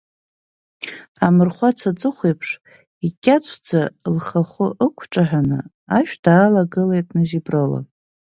[1.25, 2.49] Амырхәац аҵыхәа еиԥш,
[3.07, 3.81] икьацәӡа
[4.15, 5.59] лхахәы ықәҿаҳәаны
[5.97, 7.79] ашә даалагылеит Назиброла.